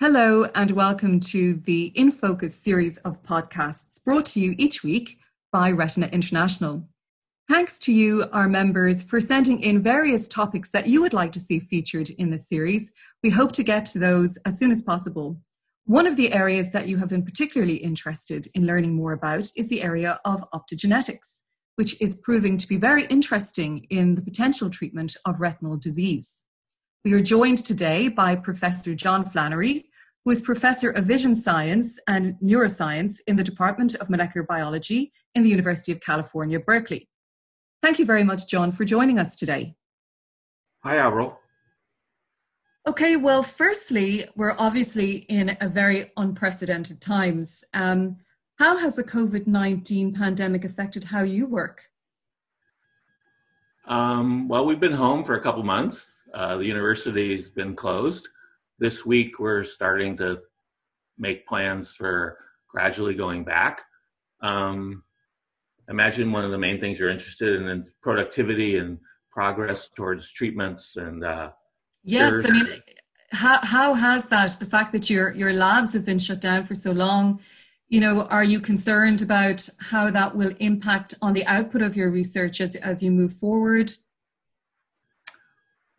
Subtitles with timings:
[0.00, 5.18] Hello, and welcome to the In Focus series of podcasts brought to you each week
[5.50, 6.88] by Retina International.
[7.48, 11.40] Thanks to you, our members, for sending in various topics that you would like to
[11.40, 12.92] see featured in this series.
[13.24, 15.40] We hope to get to those as soon as possible.
[15.86, 19.68] One of the areas that you have been particularly interested in learning more about is
[19.68, 21.42] the area of optogenetics,
[21.74, 26.44] which is proving to be very interesting in the potential treatment of retinal disease.
[27.04, 29.87] We are joined today by Professor John Flannery,
[30.28, 35.42] who is Professor of Vision Science and Neuroscience in the Department of Molecular Biology in
[35.42, 37.08] the University of California, Berkeley.
[37.82, 39.74] Thank you very much, John, for joining us today.
[40.84, 41.38] Hi, Avril.
[42.86, 47.64] Okay, well, firstly, we're obviously in a very unprecedented times.
[47.72, 48.18] Um,
[48.58, 51.84] how has the COVID 19 pandemic affected how you work?
[53.86, 56.20] Um, well, we've been home for a couple months.
[56.34, 58.28] Uh, the university's been closed.
[58.78, 60.40] This week, we're starting to
[61.18, 63.82] make plans for gradually going back.
[64.40, 65.02] Um,
[65.88, 68.98] imagine one of the main things you're interested in is productivity and
[69.30, 71.50] progress towards treatments and uh,
[72.02, 72.66] yes i mean
[73.30, 76.74] how, how has that the fact that your your labs have been shut down for
[76.74, 77.38] so long
[77.88, 82.10] you know are you concerned about how that will impact on the output of your
[82.10, 83.92] research as, as you move forward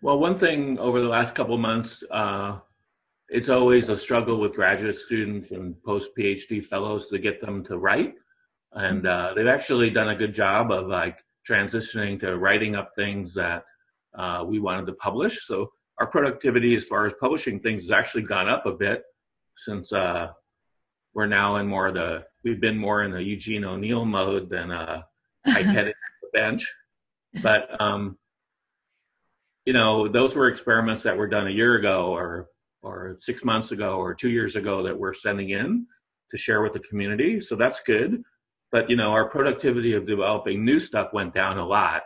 [0.02, 2.60] well, one thing over the last couple of months, uh,
[3.30, 7.78] it's always a struggle with graduate students and post PhD fellows to get them to
[7.78, 8.16] write,
[8.74, 13.34] and uh, they've actually done a good job of like transitioning to writing up things
[13.36, 13.64] that
[14.18, 15.46] uh, we wanted to publish.
[15.46, 19.04] So our productivity as far as publishing things has actually gone up a bit
[19.56, 20.30] since uh,
[21.14, 24.72] we're now in more of the we've been more in the Eugene O'Neill mode than
[24.72, 25.02] uh,
[25.48, 25.94] at the
[26.34, 26.72] bench,
[27.42, 27.80] but.
[27.80, 28.18] Um,
[29.66, 32.48] you know, those were experiments that were done a year ago or
[32.82, 35.86] or six months ago or two years ago that we're sending in
[36.32, 37.42] to share with the community.
[37.42, 38.24] So that's good.
[38.72, 42.04] But you know, our productivity of developing new stuff went down a lot.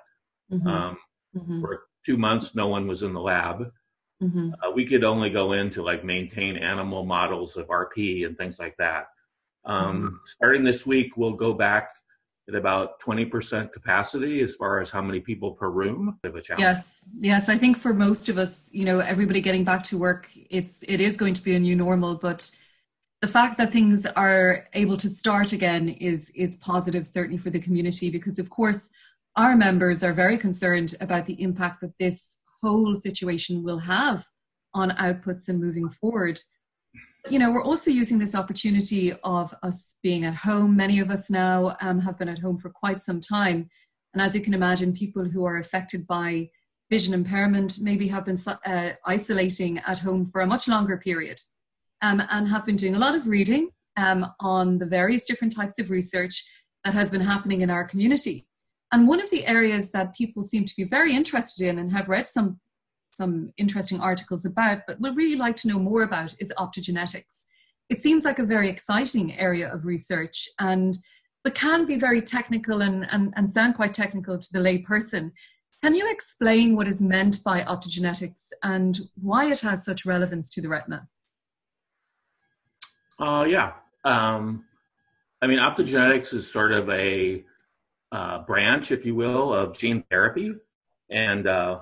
[0.51, 0.67] Mm-hmm.
[0.67, 0.97] Um,
[1.35, 1.61] mm-hmm.
[1.61, 3.71] For two months, no one was in the lab.
[4.21, 4.51] Mm-hmm.
[4.53, 8.59] Uh, we could only go in to like maintain animal models of RP and things
[8.59, 9.07] like that.
[9.65, 10.15] Um, mm-hmm.
[10.25, 11.89] starting this week, we'll go back
[12.49, 16.19] at about 20% capacity as far as how many people per room?
[16.23, 16.61] A challenge.
[16.61, 17.05] yes.
[17.19, 20.83] Yes i think for most of us you know everybody getting back to work it's
[20.87, 22.49] it is going to be a new normal but
[23.21, 27.59] the fact that things are able to start again is is positive certainly for the
[27.59, 28.89] community because of course
[29.35, 34.25] our members are very concerned about the impact that this whole situation will have
[34.73, 36.39] on outputs and moving forward
[37.29, 40.75] you know, we're also using this opportunity of us being at home.
[40.75, 43.69] Many of us now um, have been at home for quite some time.
[44.13, 46.49] And as you can imagine, people who are affected by
[46.89, 51.39] vision impairment maybe have been uh, isolating at home for a much longer period
[52.01, 55.79] um, and have been doing a lot of reading um, on the various different types
[55.79, 56.43] of research
[56.83, 58.45] that has been happening in our community.
[58.91, 62.09] And one of the areas that people seem to be very interested in and have
[62.09, 62.59] read some
[63.13, 67.45] some interesting articles about, but would really like to know more about is optogenetics.
[67.89, 70.97] It seems like a very exciting area of research and
[71.43, 75.33] but can be very technical and, and, and sound quite technical to the lay person.
[75.81, 80.61] Can you explain what is meant by optogenetics and why it has such relevance to
[80.61, 81.07] the retina?
[83.19, 83.73] Uh, yeah.
[84.05, 84.63] Um,
[85.41, 87.43] I mean, optogenetics is sort of a
[88.13, 90.53] uh, branch, if you will, of gene therapy.
[91.09, 91.79] And uh,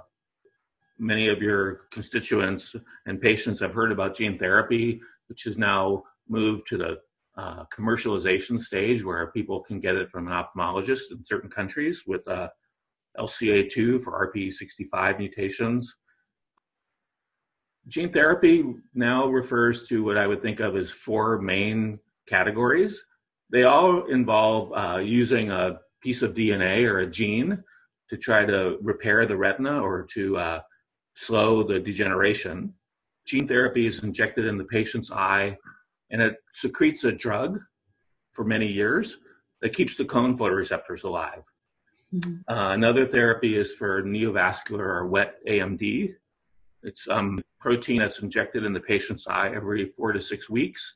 [1.01, 2.75] many of your constituents
[3.07, 6.99] and patients have heard about gene therapy, which has now moved to the
[7.37, 12.25] uh, commercialization stage where people can get it from an ophthalmologist in certain countries with
[12.27, 12.47] uh,
[13.17, 15.95] LCA2 for RPE65 mutations.
[17.87, 18.63] Gene therapy
[18.93, 23.03] now refers to what I would think of as four main categories.
[23.49, 27.63] They all involve uh, using a piece of DNA or a gene
[28.11, 30.59] to try to repair the retina or to uh,
[31.15, 32.73] slow the degeneration.
[33.25, 35.57] Gene therapy is injected in the patient's eye
[36.09, 37.59] and it secretes a drug
[38.33, 39.19] for many years
[39.61, 41.43] that keeps the cone photoreceptors alive.
[42.13, 42.53] Mm-hmm.
[42.53, 46.15] Uh, another therapy is for neovascular or wet AMD.
[46.83, 50.95] It's um, protein that's injected in the patient's eye every four to six weeks.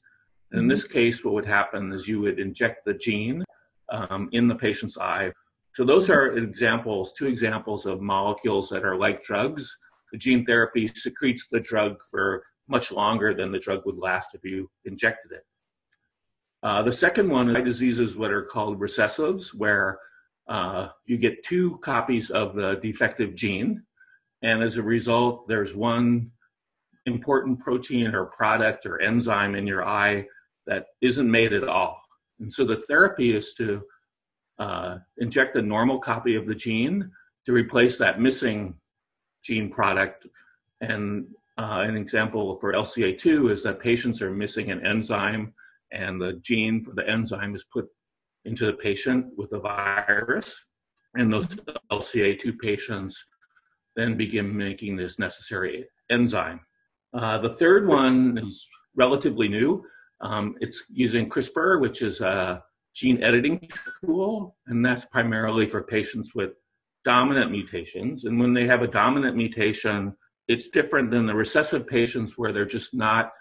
[0.51, 0.93] And in this mm-hmm.
[0.93, 3.43] case, what would happen is you would inject the gene
[3.89, 5.31] um, in the patient's eye.
[5.73, 9.77] So those are examples, two examples of molecules that are like drugs
[10.15, 14.45] the gene therapy secretes the drug for much longer than the drug would last if
[14.45, 15.43] you injected it.
[16.63, 19.99] Uh, the second one is diseases what are called recessives, where
[20.47, 23.83] uh, you get two copies of the defective gene,
[24.41, 26.31] and as a result, there's one
[27.05, 30.25] important protein or product or enzyme in your eye
[30.65, 32.01] that isn't made at all.
[32.39, 33.81] And so the therapy is to
[34.59, 37.11] uh, inject a normal copy of the gene
[37.45, 38.75] to replace that missing
[39.45, 40.27] gene product.
[40.81, 41.27] And
[41.57, 45.53] uh, an example for LCA2 is that patients are missing an enzyme,
[45.91, 47.87] and the gene for the enzyme is put
[48.43, 50.65] into the patient with a virus.
[51.13, 51.55] And those
[51.91, 53.25] LCA2 patients
[53.95, 56.59] then begin making this necessary enzyme.
[57.13, 59.85] Uh, the third one is relatively new.
[60.19, 62.61] Um, it's using CRISPR, which is a
[62.93, 63.69] gene editing
[64.01, 66.51] tool, and that's primarily for patients with
[67.05, 68.25] dominant mutations.
[68.25, 70.15] And when they have a dominant mutation,
[70.47, 73.31] it's different than the recessive patients where they're just not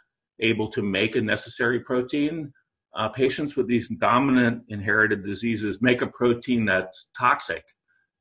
[0.41, 2.53] able to make a necessary protein.
[2.97, 7.65] Uh, patients with these dominant inherited diseases make a protein that's toxic.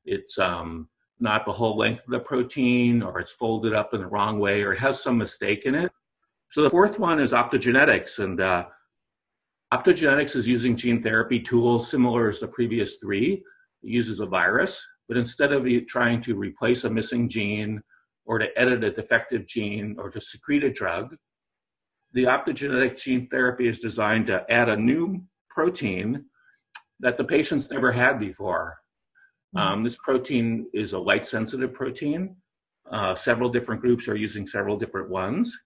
[0.04, 0.88] It's um,
[1.20, 4.62] not the whole length of the protein, or it's folded up in the wrong way,
[4.62, 5.92] or it has some mistake in it.
[6.50, 8.66] So the fourth one is optogenetics, and uh,
[9.72, 13.44] optogenetics is using gene therapy tools similar as the previous three.
[13.82, 17.82] It uses a virus, but instead of trying to replace a missing gene
[18.24, 21.16] or to edit a defective gene or to secrete a drug,
[22.12, 26.24] the optogenetic gene therapy is designed to add a new protein
[27.00, 28.76] that the patients never had before.
[29.56, 29.66] Mm-hmm.
[29.66, 32.36] Um, this protein is a light sensitive protein.
[32.90, 35.56] Uh, several different groups are using several different ones.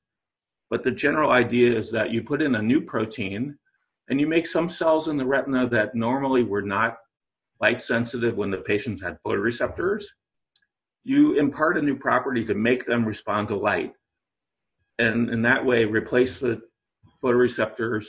[0.70, 3.58] But the general idea is that you put in a new protein
[4.08, 6.96] and you make some cells in the retina that normally were not
[7.60, 10.04] light sensitive when the patients had photoreceptors.
[11.04, 13.92] You impart a new property to make them respond to light.
[14.98, 16.60] And in that way, replace the
[17.22, 18.06] photoreceptors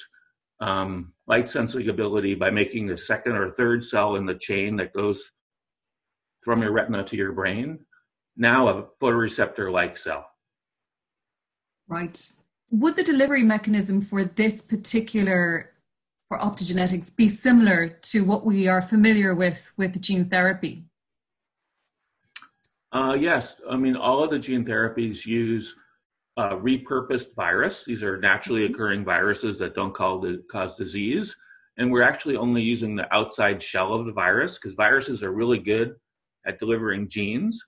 [0.59, 4.93] um, light sensing ability by making the second or third cell in the chain that
[4.93, 5.31] goes
[6.41, 7.79] from your retina to your brain,
[8.37, 10.25] now a photoreceptor like cell.
[11.87, 12.21] Right.
[12.71, 15.68] Would the delivery mechanism for this particular
[16.29, 20.85] for optogenetics be similar to what we are familiar with with gene therapy?
[22.91, 25.75] Uh, yes, I mean all of the gene therapies use
[26.37, 27.83] a repurposed virus.
[27.83, 28.73] These are naturally mm-hmm.
[28.73, 31.35] occurring viruses that don't cause disease,
[31.77, 35.59] and we're actually only using the outside shell of the virus because viruses are really
[35.59, 35.95] good
[36.45, 37.59] at delivering genes,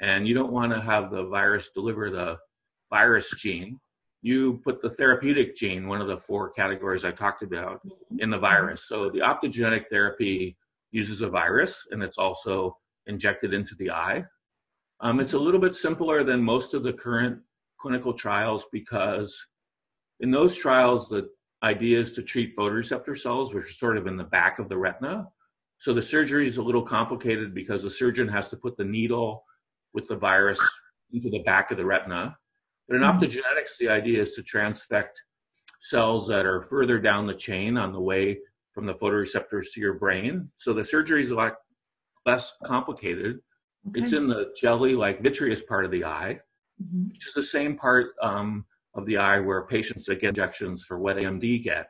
[0.00, 2.36] and you don't want to have the virus deliver the
[2.90, 3.80] virus gene.
[4.22, 7.80] You put the therapeutic gene, one of the four categories I talked about,
[8.18, 8.86] in the virus.
[8.86, 10.56] So the optogenetic therapy
[10.92, 12.76] uses a virus, and it's also
[13.06, 14.24] injected into the eye.
[15.00, 17.40] Um, it's a little bit simpler than most of the current
[17.78, 19.46] clinical trials because
[20.20, 21.30] in those trials, the
[21.62, 24.76] idea is to treat photoreceptor cells, which are sort of in the back of the
[24.76, 25.28] retina.
[25.78, 29.44] So the surgery is a little complicated because the surgeon has to put the needle
[29.94, 30.60] with the virus
[31.12, 32.36] into the back of the retina.
[32.90, 35.10] But in optogenetics, the idea is to transfect
[35.80, 38.40] cells that are further down the chain on the way
[38.72, 40.50] from the photoreceptors to your brain.
[40.56, 41.54] So the surgery is a lot
[42.26, 43.38] less complicated.
[43.88, 44.00] Okay.
[44.00, 46.40] It's in the jelly like vitreous part of the eye,
[46.82, 47.10] mm-hmm.
[47.10, 50.98] which is the same part um, of the eye where patients that get injections for
[50.98, 51.86] wet AMD get.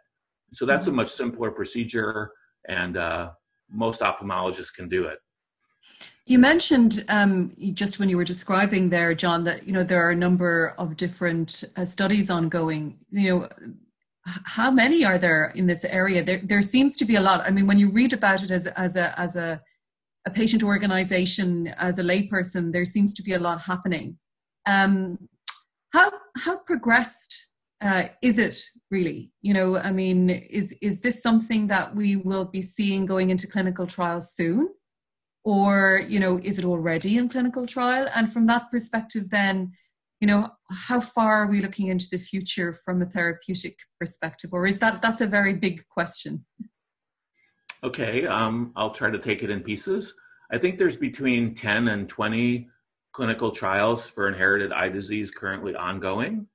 [0.52, 0.94] So that's mm-hmm.
[0.94, 2.30] a much simpler procedure,
[2.68, 3.30] and uh,
[3.70, 5.18] most ophthalmologists can do it.
[6.26, 10.10] You mentioned um, just when you were describing there, John, that you know there are
[10.10, 12.98] a number of different uh, studies ongoing.
[13.10, 13.48] You know,
[14.24, 16.22] how many are there in this area?
[16.22, 17.40] There, there seems to be a lot.
[17.44, 19.60] I mean, when you read about it as as a as a,
[20.26, 24.16] a patient organization, as a layperson, there seems to be a lot happening.
[24.66, 25.18] Um,
[25.92, 27.48] how how progressed
[27.80, 29.32] uh, is it really?
[29.42, 33.48] You know, I mean, is is this something that we will be seeing going into
[33.48, 34.68] clinical trials soon,
[35.44, 38.08] or you know, is it already in clinical trial?
[38.14, 39.72] And from that perspective, then,
[40.20, 44.66] you know, how far are we looking into the future from a therapeutic perspective, or
[44.66, 46.44] is that that's a very big question?
[47.82, 50.14] Okay, um, I'll try to take it in pieces.
[50.52, 52.68] I think there's between ten and twenty
[53.12, 56.46] clinical trials for inherited eye disease currently ongoing.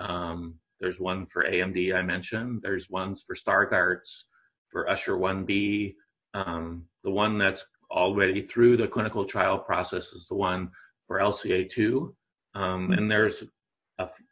[0.00, 2.60] Um, there's one for AMD I mentioned.
[2.62, 4.26] There's ones for Stargardt's,
[4.68, 5.94] for Usher 1B.
[6.34, 7.64] Um, the one that's
[7.94, 10.70] already through the clinical trial process is the one
[11.06, 12.12] for LCA2.
[12.54, 13.44] Um, and there's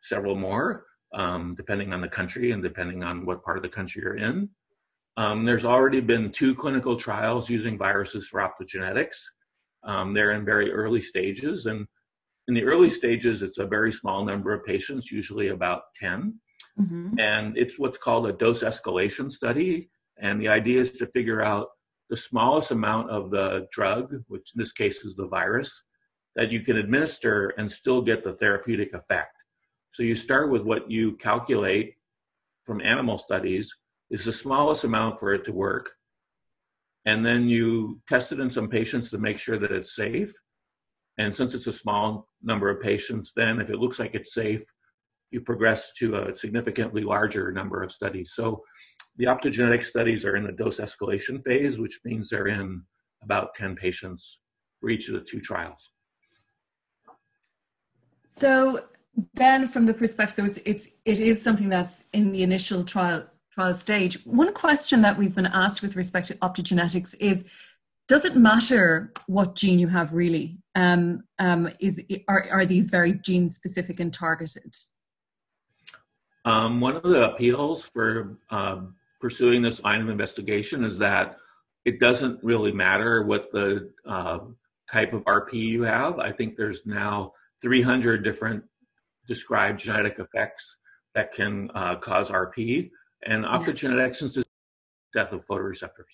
[0.03, 4.03] several more, um, depending on the country and depending on what part of the country
[4.03, 4.49] you're in.
[5.17, 9.17] Um, there's already been two clinical trials using viruses for optogenetics.
[9.85, 11.87] Um, they're in very early stages, and
[12.49, 16.39] in the early stages, it's a very small number of patients, usually about 10.
[16.81, 17.19] Mm-hmm.
[17.19, 19.91] And it's what's called a dose escalation study.
[20.21, 21.69] And the idea is to figure out
[22.13, 25.85] the smallest amount of the drug, which in this case is the virus,
[26.37, 29.35] that you can administer and still get the therapeutic effect.
[29.93, 31.95] So you start with what you calculate
[32.67, 33.75] from animal studies
[34.11, 35.89] is the smallest amount for it to work.
[37.07, 40.35] And then you test it in some patients to make sure that it's safe.
[41.17, 44.63] And since it's a small number of patients, then if it looks like it's safe,
[45.31, 48.33] you progress to a significantly larger number of studies.
[48.35, 48.63] So
[49.17, 52.83] the optogenetic studies are in the dose escalation phase, which means they're in
[53.23, 54.41] about 10 patients
[54.81, 55.91] for each of the two trials.
[58.27, 58.81] So
[59.35, 63.27] then from the perspective, so it's, it's, it is something that's in the initial trial,
[63.53, 64.25] trial stage.
[64.25, 67.45] One question that we've been asked with respect to optogenetics is,
[68.09, 70.59] does it matter what gene you have really?
[70.75, 74.75] Um, um, is, are, are these very gene specific and targeted?
[76.45, 78.81] Um, one of the appeals for uh,
[79.23, 81.37] pursuing this line of investigation is that
[81.85, 84.41] it doesn't really matter what the uh,
[84.91, 86.19] type of RP you have.
[86.19, 88.65] I think there's now 300 different
[89.29, 90.77] described genetic effects
[91.15, 92.91] that can uh, cause RP,
[93.25, 94.37] and optogenetics yes.
[94.37, 94.45] is
[95.15, 96.13] death of photoreceptors.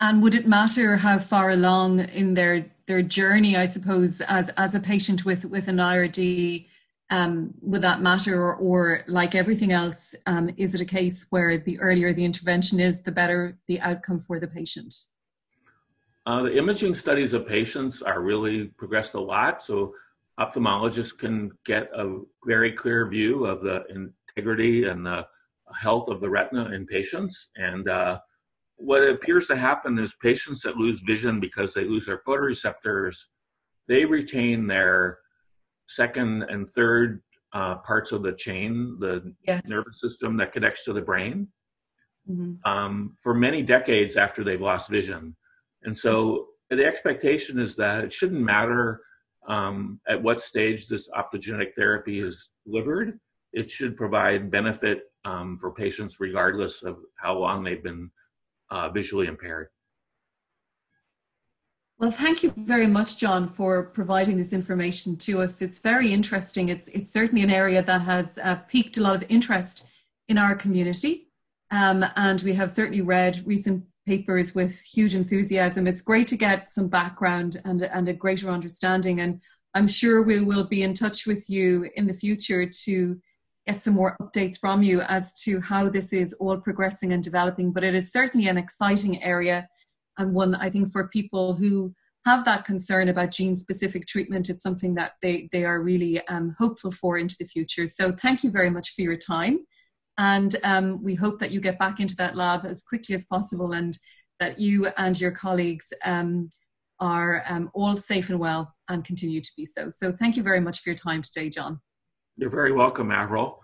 [0.00, 4.74] And would it matter how far along in their their journey, I suppose, as as
[4.74, 6.66] a patient with with an IRD,
[7.10, 11.56] um, would that matter, or, or like everything else, um, is it a case where
[11.56, 14.94] the earlier the intervention is, the better the outcome for the patient?
[16.26, 19.62] Uh, the imaging studies of patients are really progressed a lot.
[19.62, 19.94] So
[20.38, 25.26] ophthalmologists can get a very clear view of the integrity and the
[25.74, 27.48] health of the retina in patients.
[27.56, 28.20] And uh,
[28.76, 33.16] what appears to happen is patients that lose vision because they lose their photoreceptors,
[33.86, 35.18] they retain their
[35.88, 39.68] second and third uh, parts of the chain, the yes.
[39.68, 41.48] nervous system that connects to the brain,
[42.30, 42.54] mm-hmm.
[42.70, 45.34] um, for many decades after they've lost vision.
[45.82, 49.00] And so the expectation is that it shouldn't matter
[49.48, 53.18] um, at what stage this optogenetic therapy is delivered.
[53.52, 58.10] It should provide benefit um, for patients regardless of how long they've been
[58.70, 59.68] uh, visually impaired.
[61.98, 65.60] Well, thank you very much, John, for providing this information to us.
[65.60, 66.68] It's very interesting.
[66.68, 69.88] It's it's certainly an area that has uh, piqued a lot of interest
[70.28, 71.28] in our community,
[71.72, 75.88] um, and we have certainly read recent papers with huge enthusiasm.
[75.88, 79.20] It's great to get some background and, and a greater understanding.
[79.20, 79.40] And
[79.74, 83.20] I'm sure we will be in touch with you in the future to
[83.66, 87.72] get some more updates from you as to how this is all progressing and developing.
[87.72, 89.68] But it is certainly an exciting area
[90.18, 91.94] and one I think for people who
[92.26, 96.54] have that concern about gene specific treatment, it's something that they, they are really um,
[96.58, 97.86] hopeful for into the future.
[97.86, 99.60] So thank you very much for your time.
[100.18, 103.72] And um, we hope that you get back into that lab as quickly as possible
[103.72, 103.96] and
[104.40, 106.50] that you and your colleagues um,
[107.00, 109.88] are um, all safe and well and continue to be so.
[109.88, 111.80] So thank you very much for your time today, John.
[112.36, 113.60] You're very welcome, Avril.